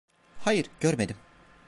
Hayır, 0.45 0.67
görmedim. 0.79 1.15